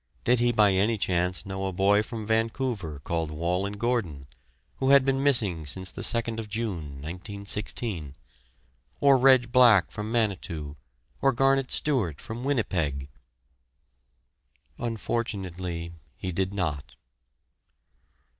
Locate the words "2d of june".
6.01-7.03